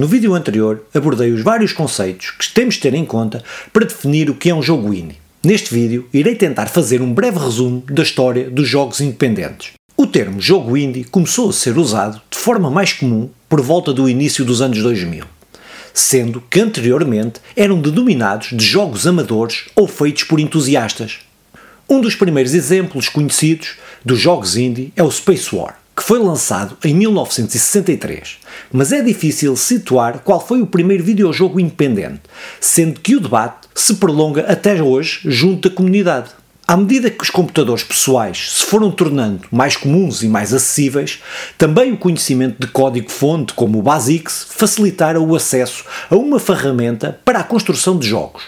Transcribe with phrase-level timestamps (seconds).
[0.00, 4.30] No vídeo anterior abordei os vários conceitos que temos de ter em conta para definir
[4.30, 5.18] o que é um jogo indie.
[5.44, 9.72] Neste vídeo irei tentar fazer um breve resumo da história dos jogos independentes.
[9.98, 14.08] O termo jogo indie começou a ser usado de forma mais comum por volta do
[14.08, 15.26] início dos anos 2000,
[15.92, 21.18] sendo que anteriormente eram denominados de jogos amadores ou feitos por entusiastas.
[21.86, 26.78] Um dos primeiros exemplos conhecidos dos jogos indie é o Space War que foi lançado
[26.82, 28.38] em 1963,
[28.72, 32.22] mas é difícil situar qual foi o primeiro videojogo independente,
[32.58, 36.30] sendo que o debate se prolonga até hoje junto da comunidade.
[36.66, 41.18] À medida que os computadores pessoais se foram tornando mais comuns e mais acessíveis,
[41.58, 47.40] também o conhecimento de código-fonte, como o BASIX, facilitaram o acesso a uma ferramenta para
[47.40, 48.44] a construção de jogos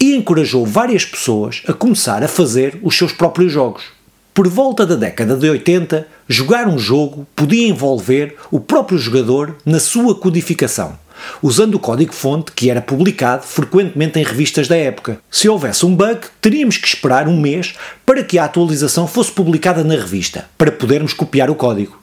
[0.00, 3.99] e encorajou várias pessoas a começar a fazer os seus próprios jogos.
[4.32, 9.80] Por volta da década de 80, jogar um jogo podia envolver o próprio jogador na
[9.80, 10.96] sua codificação,
[11.42, 15.18] usando o código-fonte que era publicado frequentemente em revistas da época.
[15.28, 17.74] Se houvesse um bug, teríamos que esperar um mês
[18.06, 22.00] para que a atualização fosse publicada na revista, para podermos copiar o código.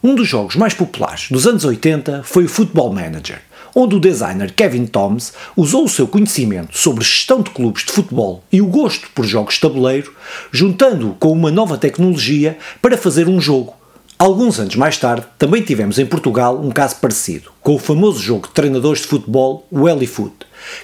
[0.00, 3.40] Um dos jogos mais populares dos anos 80 foi o Football Manager,
[3.74, 8.44] onde o designer Kevin Toms usou o seu conhecimento sobre gestão de clubes de futebol
[8.52, 10.14] e o gosto por jogos de tabuleiro,
[10.52, 13.74] juntando-o com uma nova tecnologia para fazer um jogo.
[14.16, 18.46] Alguns anos mais tarde, também tivemos em Portugal um caso parecido, com o famoso jogo
[18.46, 20.32] de treinadores de futebol, o Elifoot,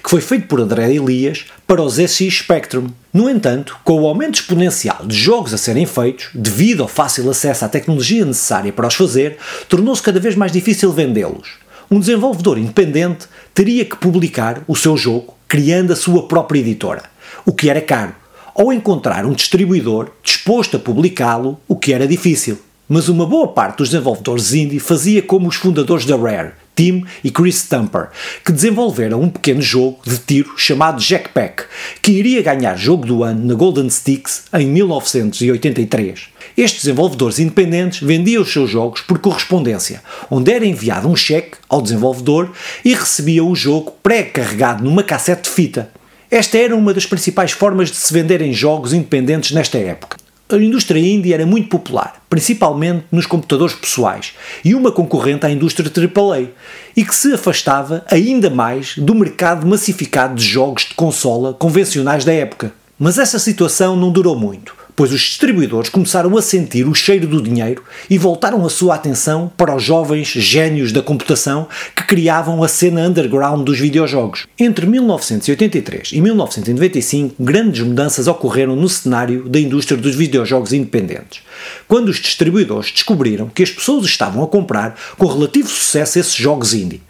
[0.03, 2.87] que foi feito por André Elias para o ZX Spectrum.
[3.13, 7.65] No entanto, com o aumento exponencial de jogos a serem feitos, devido ao fácil acesso
[7.65, 9.37] à tecnologia necessária para os fazer,
[9.69, 15.35] tornou-se cada vez mais difícil vendê-los um desenvolvedor independente teria que publicar o seu jogo
[15.47, 17.03] criando a sua própria editora,
[17.45, 18.15] o que era caro,
[18.53, 22.59] ou encontrar um distribuidor disposto a publicá-lo, o que era difícil.
[22.87, 27.31] Mas uma boa parte dos desenvolvedores indie fazia como os fundadores da Rare, Tim e
[27.31, 28.09] Chris Stumper,
[28.43, 31.63] que desenvolveram um pequeno jogo de tiro chamado Jackpack,
[32.01, 36.27] que iria ganhar jogo do ano na Golden Sticks em 1983.
[36.57, 41.81] Estes desenvolvedores independentes vendiam os seus jogos por correspondência, onde era enviado um cheque ao
[41.81, 42.51] desenvolvedor
[42.83, 45.89] e recebia o jogo pré-carregado numa cassete de fita.
[46.29, 50.24] Esta era uma das principais formas de se venderem jogos independentes nesta época.
[50.47, 54.33] A indústria indie era muito popular, principalmente nos computadores pessoais,
[54.63, 56.49] e uma concorrente à indústria AAA,
[56.95, 62.31] e que se afastava ainda mais do mercado massificado de jogos de consola convencionais da
[62.31, 62.71] época.
[62.99, 67.41] Mas essa situação não durou muito pois os distribuidores começaram a sentir o cheiro do
[67.41, 72.67] dinheiro e voltaram a sua atenção para os jovens gênios da computação que criavam a
[72.67, 74.47] cena underground dos videojogos.
[74.57, 81.41] Entre 1983 e 1995, grandes mudanças ocorreram no cenário da indústria dos videojogos independentes,
[81.87, 86.73] quando os distribuidores descobriram que as pessoas estavam a comprar com relativo sucesso esses jogos
[86.73, 87.01] indie.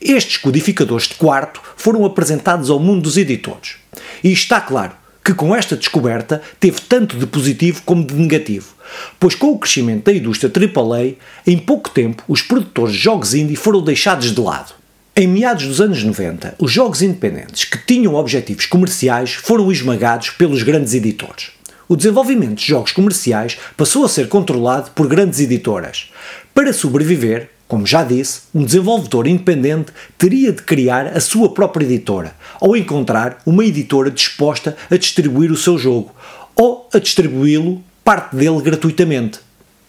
[0.00, 3.76] Estes codificadores de quarto foram apresentados ao mundo dos editores.
[4.22, 4.92] E está claro,
[5.24, 8.74] que com esta descoberta teve tanto de positivo como de negativo,
[9.20, 11.14] pois com o crescimento da indústria AAA,
[11.46, 14.74] em pouco tempo os produtores de jogos indie foram deixados de lado.
[15.14, 20.62] Em meados dos anos 90, os jogos independentes que tinham objetivos comerciais foram esmagados pelos
[20.62, 21.50] grandes editores.
[21.86, 26.10] O desenvolvimento de jogos comerciais passou a ser controlado por grandes editoras.
[26.54, 32.34] Para sobreviver, como já disse, um desenvolvedor independente teria de criar a sua própria editora,
[32.60, 36.14] ou encontrar uma editora disposta a distribuir o seu jogo,
[36.54, 39.38] ou a distribuí-lo, parte dele, gratuitamente.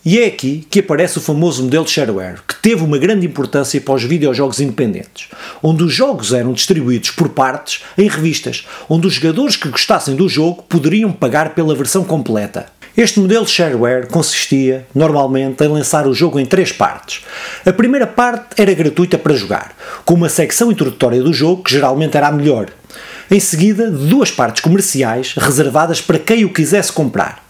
[0.06, 3.96] E é aqui que aparece o famoso modelo shareware, que teve uma grande importância para
[3.96, 5.28] os videojogos independentes,
[5.62, 10.30] onde os jogos eram distribuídos por partes em revistas, onde os jogadores que gostassem do
[10.30, 12.68] jogo poderiam pagar pela versão completa.
[12.96, 17.24] Este modelo shareware consistia, normalmente, em lançar o jogo em três partes.
[17.66, 22.16] A primeira parte era gratuita para jogar, com uma secção introdutória do jogo que geralmente
[22.16, 22.68] era a melhor.
[23.32, 27.44] Em seguida, duas partes comerciais reservadas para quem o quisesse comprar.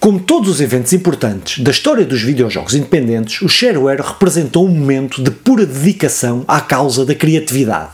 [0.00, 5.22] Como todos os eventos importantes da história dos videojogos independentes, o shareware representou um momento
[5.22, 7.90] de pura dedicação à causa da criatividade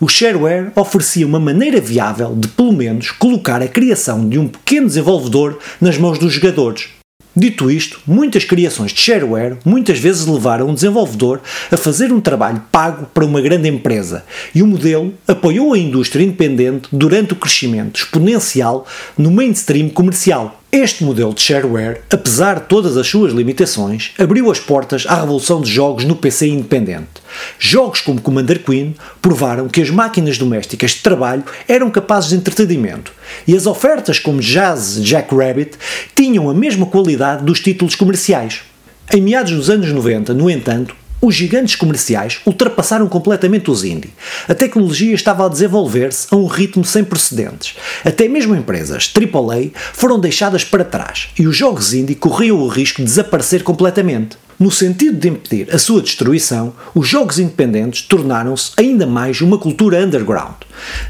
[0.00, 4.86] o shareware oferecia uma maneira viável de, pelo menos, colocar a criação de um pequeno
[4.86, 6.88] desenvolvedor nas mãos dos jogadores.
[7.38, 11.40] Dito isto, muitas criações de shareware muitas vezes levaram um desenvolvedor
[11.70, 16.24] a fazer um trabalho pago para uma grande empresa, e o modelo apoiou a indústria
[16.24, 18.84] independente durante o crescimento exponencial
[19.16, 20.60] no mainstream comercial.
[20.70, 25.62] Este modelo de shareware, apesar de todas as suas limitações, abriu as portas à revolução
[25.62, 27.08] de jogos no PC independente.
[27.58, 33.14] Jogos como Commander Queen provaram que as máquinas domésticas de trabalho eram capazes de entretenimento,
[33.46, 35.78] e as ofertas como Jazz Jack Rabbit
[36.14, 38.60] tinham a mesma qualidade dos títulos comerciais.
[39.10, 44.12] Em meados dos anos 90, no entanto, Os gigantes comerciais ultrapassaram completamente os indie.
[44.46, 47.76] A tecnologia estava a desenvolver-se a um ritmo sem precedentes.
[48.04, 52.98] Até mesmo empresas AAA foram deixadas para trás e os jogos indie corriam o risco
[52.98, 54.38] de desaparecer completamente.
[54.58, 60.04] No sentido de impedir a sua destruição, os jogos independentes tornaram-se ainda mais uma cultura
[60.04, 60.56] underground.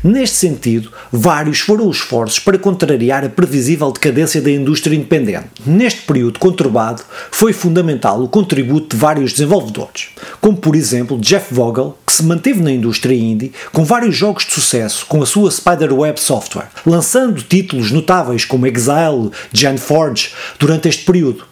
[0.05, 5.47] Neste sentido, vários foram os esforços para contrariar a previsível decadência da indústria independente.
[5.65, 10.09] Neste período conturbado, foi fundamental o contributo de vários desenvolvedores,
[10.43, 14.53] como por exemplo Jeff Vogel, que se manteve na indústria indie com vários jogos de
[14.53, 21.07] sucesso com a sua Spiderweb Software, lançando títulos notáveis como Exile, Gen Forge durante este
[21.07, 21.45] período.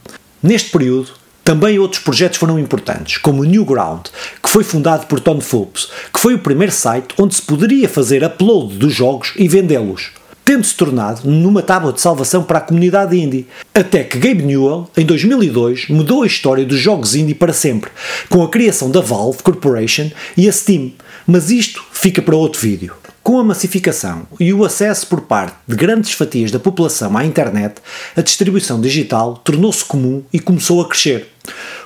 [0.43, 1.09] Neste período,
[1.47, 4.09] também outros projetos foram importantes, como o Newground,
[4.43, 8.25] que foi fundado por Tony Phillips, que foi o primeiro site onde se poderia fazer
[8.25, 10.11] upload dos jogos e vendê-los,
[10.45, 15.07] tendo-se tornado numa tábua de salvação para a comunidade indie, até que Gabe Newell, em
[15.07, 17.93] 2002, mudou a história dos jogos indie para sempre,
[18.29, 20.95] com a criação da Valve Corporation e a Steam,
[21.29, 22.93] mas isto fica para outro vídeo.
[23.27, 27.83] Com a massificação e o acesso por parte de grandes fatias da população à internet,
[28.15, 31.27] a distribuição digital tornou-se comum e começou a crescer.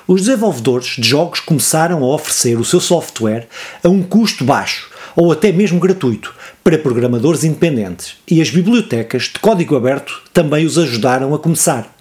[0.07, 3.47] Os desenvolvedores de jogos começaram a oferecer o seu software
[3.83, 6.31] a um custo baixo ou até mesmo gratuito
[6.63, 11.91] para programadores independentes, e as bibliotecas de código aberto também os ajudaram a começar.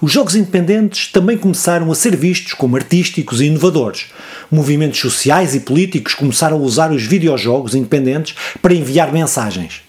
[0.00, 4.06] Os jogos independentes também começaram a ser vistos como artísticos e inovadores.
[4.48, 9.80] Movimentos sociais e políticos começaram a usar os videojogos independentes para enviar mensagens.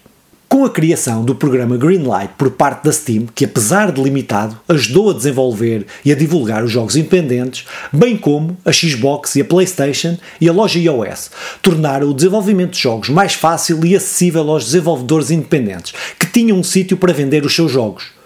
[0.48, 5.10] Com a criação do programa Greenlight por parte da Steam, que apesar de limitado, ajudou
[5.10, 10.18] a desenvolver e a divulgar os jogos independentes, bem como a Xbox e a PlayStation
[10.40, 11.30] e a loja iOS,
[11.62, 16.64] tornaram o desenvolvimento de jogos mais fácil e acessível aos desenvolvedores independentes, que tinham um
[16.64, 18.19] sítio para vender os seus jogos.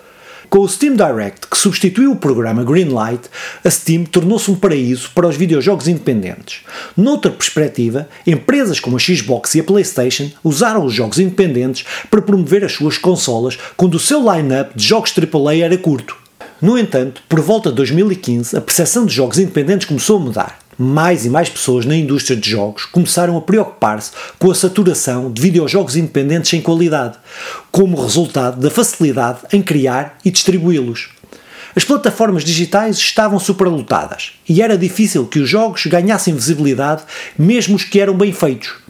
[0.54, 3.28] Com o Steam Direct, que substituiu o programa Greenlight,
[3.64, 6.60] a Steam tornou-se um paraíso para os videojogos independentes.
[6.96, 12.64] Noutra perspectiva, empresas como a Xbox e a PlayStation usaram os jogos independentes para promover
[12.64, 16.16] as suas consolas quando o seu line-up de jogos AAA era curto.
[16.62, 21.24] No entanto, por volta de 2015, a percepção de jogos independentes começou a mudar mais
[21.24, 25.96] e mais pessoas na indústria de jogos começaram a preocupar-se com a saturação de videojogos
[25.96, 27.18] independentes sem qualidade,
[27.70, 31.10] como resultado da facilidade em criar e distribuí-los.
[31.76, 37.02] As plataformas digitais estavam superlotadas e era difícil que os jogos ganhassem visibilidade,
[37.36, 38.84] mesmo os que eram bem feitos.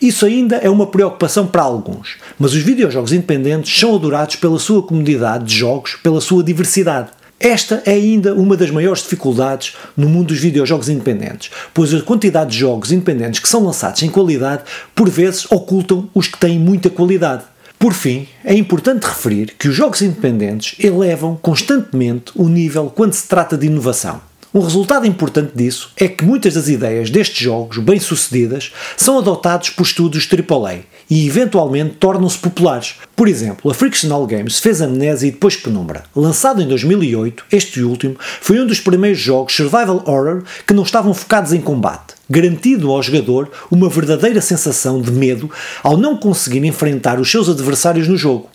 [0.00, 4.82] Isso ainda é uma preocupação para alguns, mas os videojogos independentes são adorados pela sua
[4.82, 7.10] comunidade de jogos, pela sua diversidade.
[7.44, 12.52] Esta é ainda uma das maiores dificuldades no mundo dos videojogos independentes, pois a quantidade
[12.52, 14.62] de jogos independentes que são lançados em qualidade
[14.94, 17.44] por vezes ocultam os que têm muita qualidade.
[17.78, 23.28] Por fim, é importante referir que os jogos independentes elevam constantemente o nível quando se
[23.28, 24.22] trata de inovação.
[24.56, 29.82] Um resultado importante disso é que muitas das ideias destes jogos bem-sucedidas são adotados por
[29.82, 32.94] estúdios AAA e eventualmente tornam-se populares.
[33.16, 36.04] Por exemplo, a Frictional Games fez Amnésia e depois Penumbra.
[36.14, 41.12] Lançado em 2008, este último foi um dos primeiros jogos survival horror que não estavam
[41.12, 45.50] focados em combate, garantindo ao jogador uma verdadeira sensação de medo
[45.82, 48.48] ao não conseguir enfrentar os seus adversários no jogo.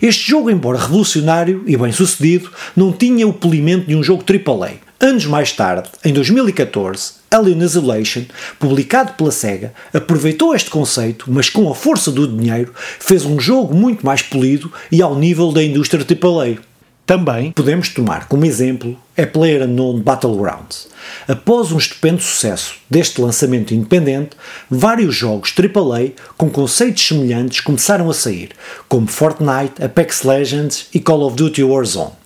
[0.00, 4.72] Este jogo, embora revolucionário e bem sucedido, não tinha o polimento de um jogo AAA,
[5.04, 8.22] Anos mais tarde, em 2014, Alien Isolation,
[8.56, 13.74] publicado pela SEGA, aproveitou este conceito, mas com a força do dinheiro, fez um jogo
[13.74, 16.58] muito mais polido e ao nível da indústria AAA.
[17.04, 20.86] Também podemos tomar como exemplo a PlayerUnknown Battlegrounds.
[21.26, 24.36] Após um estupendo sucesso deste lançamento independente,
[24.70, 28.50] vários jogos AAA com conceitos semelhantes começaram a sair,
[28.88, 32.21] como Fortnite, Apex Legends e Call of Duty Warzone.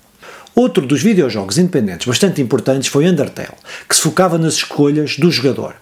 [0.59, 3.53] Outro dos videojogos independentes bastante importantes foi Undertale,
[3.87, 5.75] que se focava nas escolhas do jogador.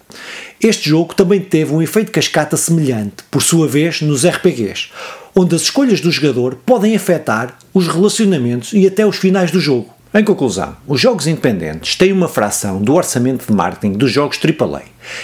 [0.61, 4.89] Este jogo também teve um efeito cascata semelhante, por sua vez, nos RPGs,
[5.33, 9.94] onde as escolhas do jogador podem afetar os relacionamentos e até os finais do jogo.
[10.17, 14.83] Em conclusão, os jogos independentes têm uma fração do orçamento de marketing dos jogos AAA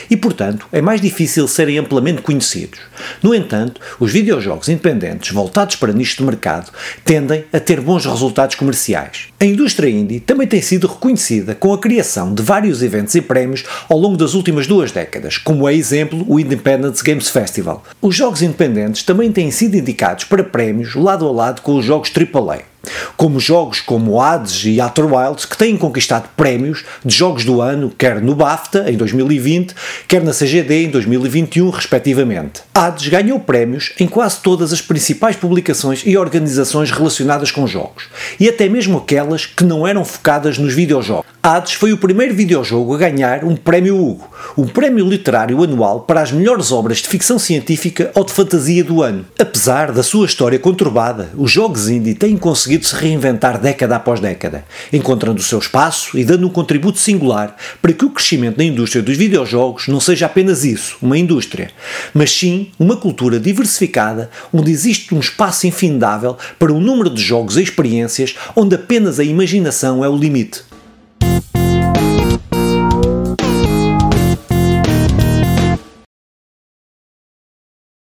[0.09, 2.77] e, portanto, é mais difícil serem amplamente conhecidos.
[3.23, 6.73] No entanto, os videojogos independentes voltados para nicho de mercado
[7.05, 9.29] tendem a ter bons resultados comerciais.
[9.39, 13.63] A indústria indie também tem sido reconhecida com a criação de vários eventos e prémios
[13.87, 17.81] ao longo das últimas duas décadas, como é exemplo o Independence Games Festival.
[18.01, 22.11] Os jogos independentes também têm sido indicados para prémios lado a lado com os jogos
[22.13, 22.70] AAA.
[23.15, 27.91] Como jogos como Hades e Outer Wilds, que têm conquistado prémios de jogos do ano,
[27.95, 29.75] quer no BAFTA em 2020,
[30.07, 32.61] quer na CGD em 2021, respectivamente.
[32.73, 38.05] Hades ganhou prémios em quase todas as principais publicações e organizações relacionadas com jogos,
[38.39, 41.25] e até mesmo aquelas que não eram focadas nos videojogos.
[41.43, 46.21] Hades foi o primeiro videojogo a ganhar um prémio Hugo, um prémio literário anual para
[46.21, 49.25] as melhores obras de ficção científica ou de fantasia do ano.
[49.39, 54.65] Apesar da sua história conturbada, os jogos indie têm conseguido se reinventar década após década,
[54.91, 59.01] encontrando o seu espaço e dando um contributo singular para que o crescimento da indústria
[59.01, 61.69] dos videojogos não seja apenas isso, uma indústria,
[62.13, 67.57] mas sim uma cultura diversificada onde existe um espaço infindável para um número de jogos
[67.57, 70.63] e experiências onde apenas a imaginação é o limite.